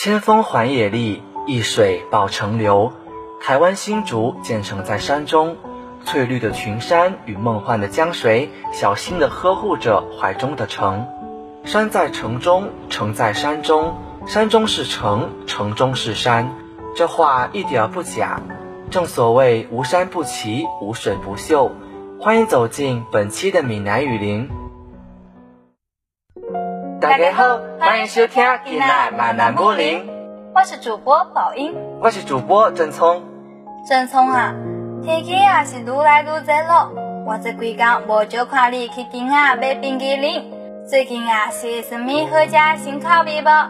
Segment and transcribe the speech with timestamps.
[0.00, 2.92] 千峰环野丽，一水抱城流。
[3.42, 5.56] 台湾新竹建成在山中，
[6.04, 11.04] 翠绿的群山与梦幻的江水，小心地呵护着怀中的城。
[11.64, 16.54] 山在城中，城在山中，山中是城，城中是山。
[16.94, 18.40] 这话一点不假。
[18.90, 21.72] 正所谓无山不齐，无水不秀。
[22.20, 24.48] 欢迎走进本期的闽南语林。
[27.08, 28.82] 大家好，欢迎收听今日
[29.12, 30.06] 闽南武林。
[30.54, 33.22] 我是主播宝英，我是主播郑聪。
[33.88, 34.52] 郑聪啊，
[35.02, 36.92] 天气啊是愈来愈热了。
[37.26, 40.52] 我这几天无少看你去店啊买冰淇淋。
[40.86, 43.68] 最近啊是什么好食新口味无？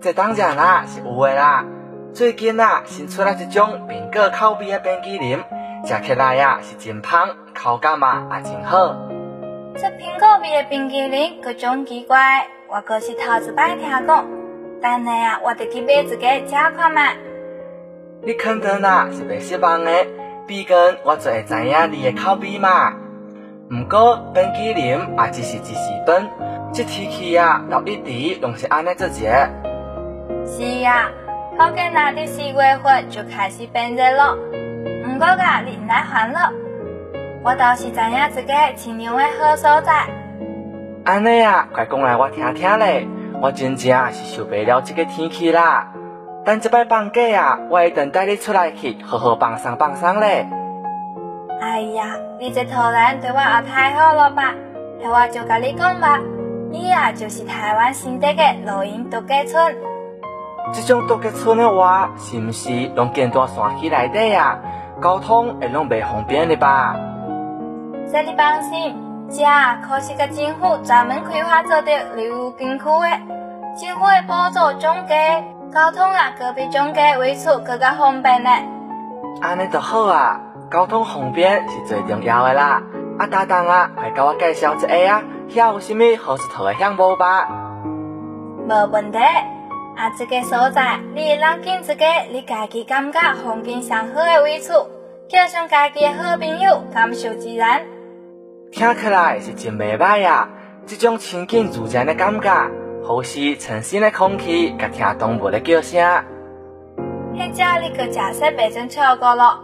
[0.00, 1.64] 这当然啦，是有的啦。
[2.14, 5.42] 最近啊新出来一种苹果口味的冰淇淋，
[5.84, 7.28] 吃起来呀是真香，
[7.60, 8.94] 口感嘛也真好。
[9.74, 14.26] 这苹果味的冰淇淋，各种奇怪，我可是头一摆听讲。
[14.82, 17.08] 等下啊，我得去买一个吃看嘛。
[18.22, 19.90] 你肯定啦是袂失望的，
[20.46, 22.92] 毕竟我就会知影你的口味嘛。
[23.70, 26.28] 不过冰淇淋也只是一时短，
[26.72, 29.48] 这天气啊，到一直拢是安尼做节。
[30.46, 31.08] 是呀，
[31.58, 34.36] 好个那的四月份就开始变热了。
[35.04, 36.52] 不过啊，你来烦了。
[37.44, 40.06] 我倒是知影一个清凉的好所在。
[41.04, 43.08] 安尼啊，快讲来我听听咧！
[43.40, 45.92] 我真正是受不了这个天气啦。
[46.44, 50.48] 等这摆放假啊，我一定带你出来去好好放松放松咧。
[51.60, 54.54] 哎呀，你这突然对我也太好了吧？
[55.02, 56.20] 那我就跟你讲吧，
[56.70, 59.76] 你啊就是台湾新得的露营度假村。
[60.72, 64.60] 这种度假村的话，是不是拢建在山区内底啊？
[65.02, 66.94] 交通会拢袂方便的吧？
[68.10, 68.94] 这你放心，
[69.30, 69.44] 这
[69.86, 73.08] 可是个政府专门开发做的旅游景区的，
[73.80, 78.50] 政府会补助中介，交通啊，隔壁中介位处更加方便呢。
[79.40, 82.82] 安尼就好啊，交通方便是最重要的啦。
[83.18, 87.48] 啊，搭档啊，快给我介绍一下啊，遐有啥物好佚佗的项目吧？
[88.68, 94.72] 无问题，啊，这个所在，你会当拣一个你家己感觉风景上好的位处，
[95.28, 97.82] 叫上家己的好朋友，感受自然。
[98.72, 100.48] 听起来是真袂歹啊！
[100.86, 102.70] 这种亲近自然的感觉，
[103.04, 106.00] 呼吸清新的空气，甲听动物的叫声。
[107.34, 109.60] 迄只你个假设变成错过了，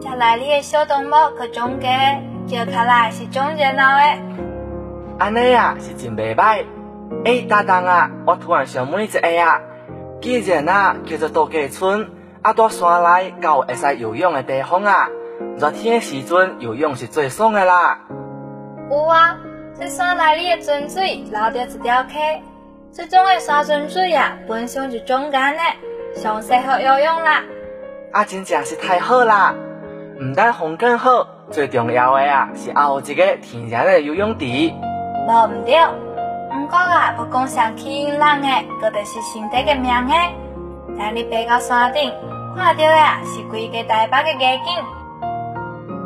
[0.00, 4.02] 再来你的小动物个中间，叫起来是种热闹的。
[5.20, 6.64] 安尼啊，是真袂歹。
[7.24, 9.60] 哎，搭档啊，我突然想问一下啊，
[10.20, 12.10] 既然啊叫做度假村，
[12.42, 15.08] 啊在山内有会使游泳的地方啊？
[15.56, 18.00] 热天的时阵游泳是最爽的啦。
[18.90, 19.36] 有啊，
[19.78, 22.42] 这山内里的泉水流着一条溪，
[22.92, 27.42] 这种的山泉水啊，本身就中间的，上适合游泳啦。
[28.12, 29.54] 啊，真正是太好啦！
[30.20, 34.44] 唔但风景好，最重要的啊，是还有一个天然的游泳池。
[34.44, 35.78] 无唔对，
[36.50, 38.48] 不过啊，不讲上吸引人的，
[38.82, 40.34] 佫就是心地嘅名诶。
[40.98, 42.12] 等你爬到山顶，
[42.56, 44.84] 看到的是规个台北嘅夜景。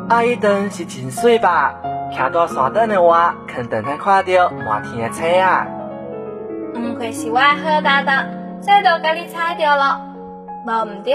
[0.09, 1.75] 啊，一定是真水吧？
[2.11, 5.67] 徛到山顶的话，肯定能看到满天的星啊！
[6.73, 8.25] 唔愧是我好搭档，
[8.59, 10.01] 这都给你猜到了。
[10.65, 11.13] 无唔对，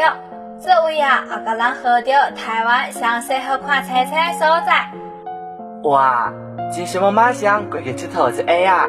[0.62, 4.88] 这位啊，也甲人喝到台湾上适合看星星的所在。
[5.82, 6.32] 哇，
[6.72, 8.88] 真想要马上过去佚佗一下啊！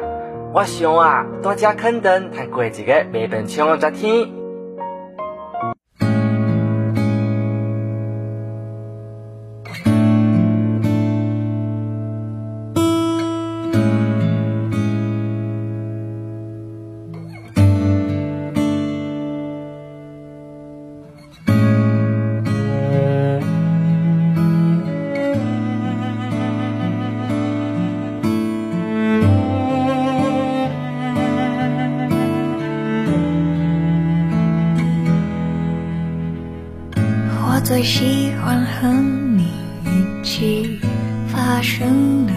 [0.52, 4.28] 我想啊，大家肯定通过一个袂平常的热天。
[37.76, 38.88] 最喜欢和
[39.36, 39.48] 你
[39.84, 40.80] 一起
[41.28, 42.32] 发生的，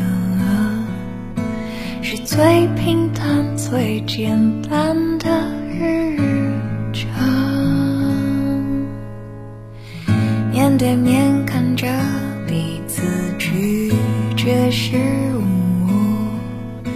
[2.01, 3.23] 是最平淡、
[3.55, 5.29] 最简单的
[5.65, 6.17] 日
[6.91, 7.09] 常。
[10.51, 11.87] 面对面看着
[12.45, 13.01] 彼此
[13.37, 13.93] 咀
[14.35, 14.97] 嚼食
[15.37, 16.91] 物，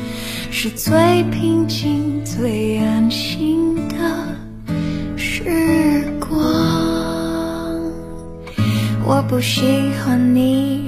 [0.51, 2.72] 是最平静、最
[9.33, 9.61] 不喜
[10.05, 10.82] 欢你。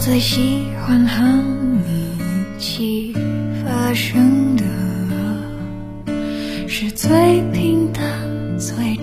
[0.00, 1.22] 最喜欢和
[1.84, 2.16] 你
[2.56, 3.14] 一起
[3.62, 4.64] 发生的。
[6.66, 8.02] 是最平淡、
[8.58, 8.96] 最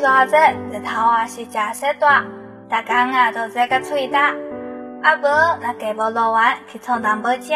[0.00, 2.24] 日头啊是大，
[2.70, 4.18] 啊都热个喙焦，
[5.02, 5.28] 啊无
[5.60, 7.52] 那家无落完去创淡薄食。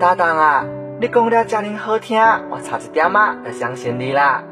[0.00, 0.64] 搭档啊，
[1.00, 2.20] 你讲了遮尔好听，
[2.50, 4.42] 我差一点啊就相信你啦。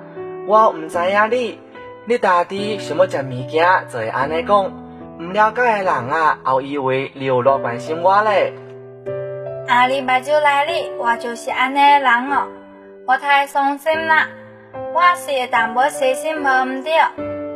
[0.47, 1.59] 我毋知影你，
[2.06, 4.66] 你家己想要食物件就会安尼讲，
[5.18, 8.52] 毋了解的人啊，还以为你有偌关心我咧。
[9.66, 12.47] 啊，你目睭来哩，我就是安尼的人哦，
[13.09, 14.28] 我太伤心啦。
[14.92, 16.92] 我是会淡薄细心无毋对，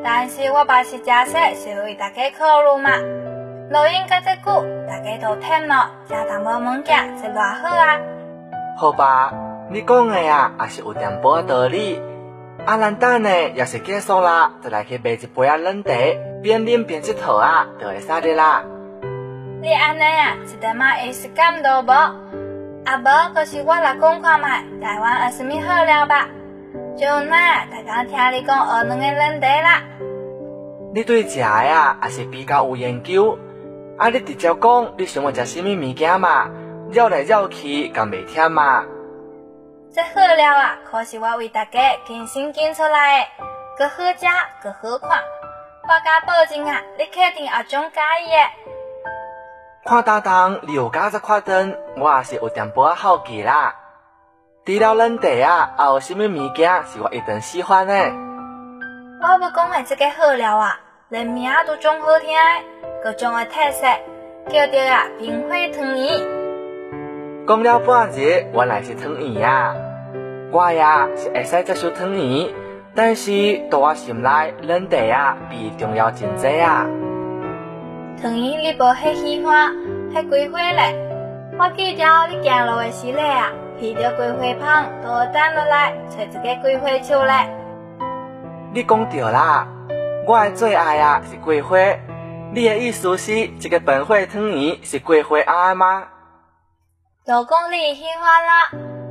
[0.04, 2.90] 但是我爸是假说是为大家考虑嘛。
[3.70, 7.98] 录音到这久，大家都听了，食淡薄物件是偌好啊。
[8.78, 9.32] 好吧，
[9.68, 12.00] 你讲的啊，也是有淡薄仔道理。
[12.64, 15.90] 啊，咱等呢，要是结束啦，就来去买一杯啊冷茶，
[16.40, 18.62] 边啉边佚佗啊，就会使的啦。
[19.60, 21.90] 你安尼啊，一点仔仪式感都无。
[21.90, 26.28] 啊无，就是我来讲看卖，台湾有啥物好料吧？
[26.96, 29.82] 就那，大家听你讲学两个冷茶啦。
[30.94, 33.36] 你对食呀也是比较有研究，
[33.98, 36.48] 啊，你直接讲你想要食什么物件嘛？
[36.92, 38.84] 绕来绕去，敢袂忝嘛？
[39.92, 43.26] 这好料啊，可是我为大家精心拣出来的，
[43.76, 44.26] 搁好食，
[44.62, 45.18] 个好看。
[45.82, 49.90] 我敢保证啊，你肯定也种介意的。
[49.90, 53.74] 看搭档，你有加只看灯，我也是有点不好奇啦。
[54.66, 57.92] 除了冷茶啊，还有什么物件是我一定喜欢的？
[59.20, 60.80] 我要讲的这个好料啊，
[61.10, 62.30] 连名都种好听，
[63.02, 63.86] 各种的特色，
[64.48, 66.18] 叫做啊冰火汤圆。
[67.46, 69.76] 讲了半日，原来是汤圆啊！
[70.50, 72.48] 我呀是会使接受汤圆，
[72.94, 76.86] 但是在我心内，冷茶啊比重要真多啊。
[78.22, 79.74] 汤圆你无迄喜欢，
[80.14, 80.96] 迄桂花嘞？
[81.58, 87.48] 我记着你行路的时咧啊，闻到桂花香，都等落来找一个桂花树来。
[88.72, 89.66] 你讲对啦，
[90.26, 91.76] 我的最爱啊是桂花。
[92.52, 96.04] 你的意思是，这个本花汤圆是桂花鸭吗？
[97.26, 98.70] 就讲你喜欢啦。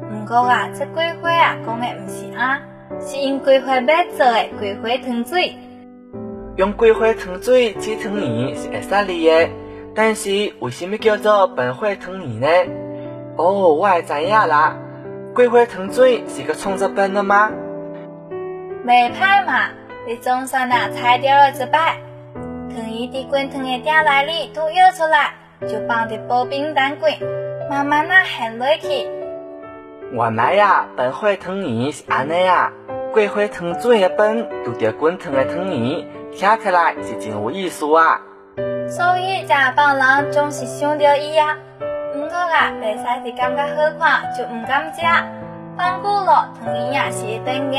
[0.09, 2.59] 不过啊，这桂花啊讲的不是鸭，
[3.01, 5.57] 是用桂花蜜做的桂花汤水。
[6.55, 9.49] 用桂花汤水煮汤圆是会使理的，
[9.93, 12.47] 但是为什么叫做本花汤圆呢？
[13.35, 14.75] 哦，我知影啦，
[15.33, 17.49] 桂花糖水是个创作本的吗？
[18.85, 19.69] 袂歹嘛，
[20.07, 21.97] 你总算啊猜对了一摆。
[22.69, 27.17] 糖衣伫滚烫的鼎内里都舀出来，就放伫薄冰单柜，
[27.71, 29.07] 慢慢啊陷落去。
[30.11, 32.71] 原来呀，本花糖圆是安尼啊，
[33.13, 38.21] 桂花糖水的本拄着滚烫的糖圆，听起来是真有意思啊。
[38.87, 41.57] 所以正帮人总是想着伊啊，
[42.33, 45.01] 不过啊，袂使是感觉好看就唔敢食，
[45.77, 47.77] 放久了汤圆也是会断的。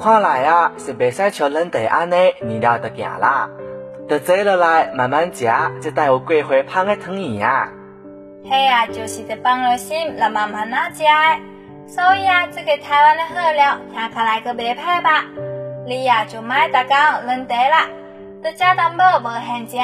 [0.00, 3.50] 看来啊，是袂使像冷茶安尼年了就行啦，
[4.08, 7.68] 得坐落来慢慢食就带有桂花香的糖圆啊。
[8.48, 11.10] 嘿啊，就是得放落心来慢慢啊食的。
[11.88, 15.24] 所以啊，这个台湾的好料听起来可袂歹吧？
[15.84, 17.88] 你啊就买大讲冷茶啦，
[18.44, 19.82] 得食淡薄无现食的。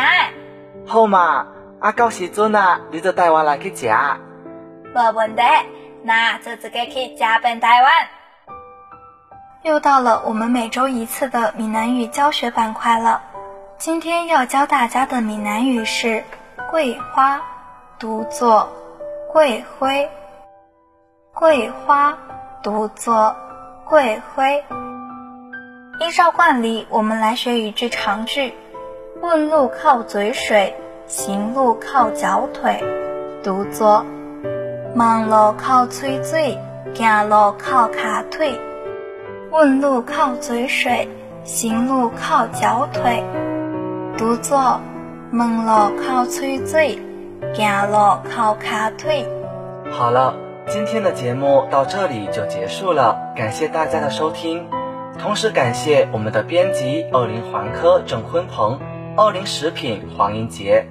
[0.86, 1.48] 好嘛，
[1.84, 3.92] 啊到时阵啊，你就带我来去食。
[4.94, 5.42] 没问题，
[6.02, 7.92] 那就直接去加本台湾。
[9.64, 13.20] 又到了我们每周一次的闽南语教学板块了。
[13.76, 16.24] 今天要教大家的闽南语是
[16.72, 17.42] “桂花”，
[18.00, 18.66] 读作
[19.30, 20.08] “桂灰”。
[21.36, 22.16] 桂花
[22.62, 23.36] 读作
[23.84, 24.64] “桂灰”。
[26.00, 28.54] 依照惯例，我们来学一句长句。
[29.20, 30.74] 问路靠嘴水，
[31.06, 32.82] 行路靠脚腿，
[33.42, 34.02] 读作
[34.96, 36.58] “望路靠嘴嘴，
[36.94, 38.58] 行路靠卡腿”。
[39.52, 41.06] 问路靠嘴水，
[41.44, 43.22] 行路靠脚腿，
[44.16, 44.80] 读作
[45.30, 46.98] 问路靠嘴嘴，
[47.54, 47.96] 行路
[48.34, 49.26] 靠卡腿。
[49.92, 50.34] 好了，
[50.68, 54.66] 今天的节目到这里就结束了，感谢大家的收听，
[55.18, 58.80] 同时感谢我们的编辑二零环科郑坤鹏、
[59.16, 60.88] 二零食品黄英杰，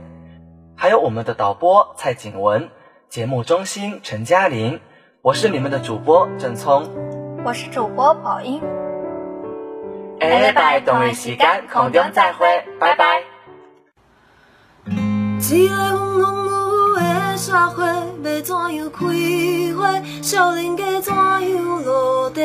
[0.75, 2.69] 还有我们的导播蔡景文，
[3.07, 4.81] 节目中心陈嘉玲，
[5.21, 6.89] 我是你们的主播郑聪。
[7.45, 8.59] 我是主播宝英，
[10.19, 13.23] 下礼拜同一时间空中再会，拜拜。
[14.85, 16.49] 一个风风雨
[16.95, 19.05] 雨的社会，要怎样开
[19.77, 20.01] 花？
[20.21, 22.41] 少年家怎样落地？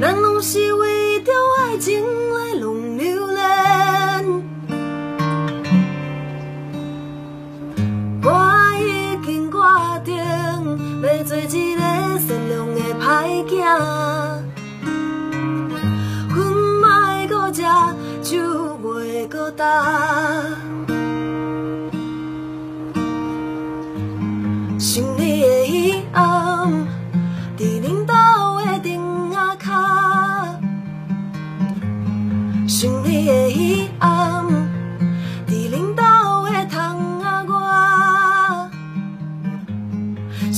[0.00, 3.26] 咱拢是为着爱情来浪流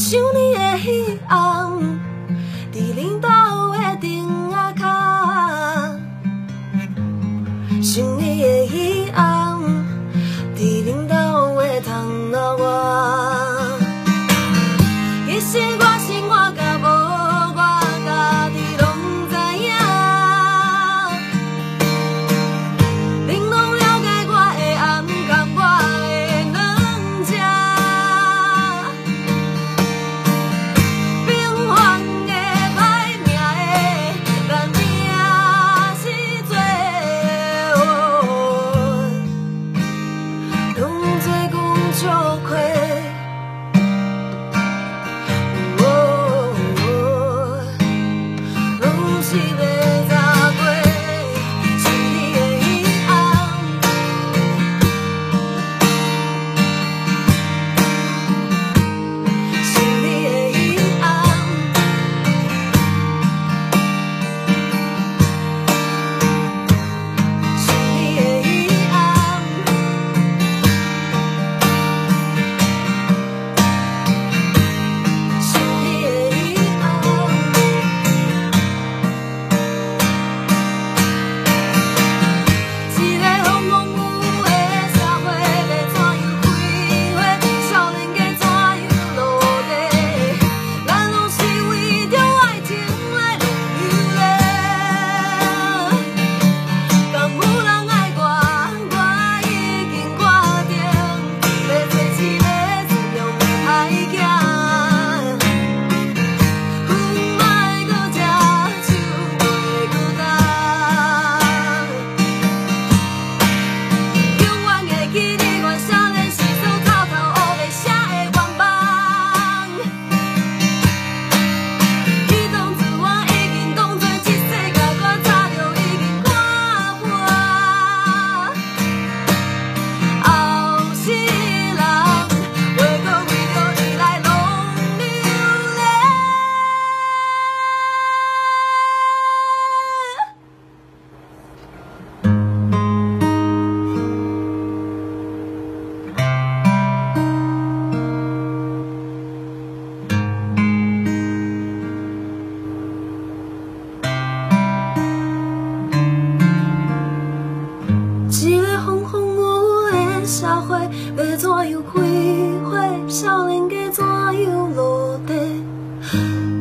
[0.09, 1.48] 想你的彼暗。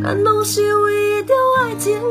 [0.08, 2.02] 俺拢是为着爱情